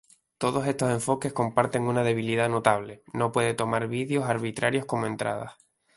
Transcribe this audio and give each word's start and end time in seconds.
Todos 0.39 0.65
estos 0.65 0.89
enfoques 0.89 1.31
comparten 1.31 1.83
una 1.83 2.01
debilidad 2.01 2.49
notable: 2.49 3.03
no 3.13 3.31
pueden 3.31 3.55
tomar 3.55 3.87
vídeos 3.87 4.25
arbitrarios 4.25 4.87
como 4.87 5.05
entradas. 5.05 5.53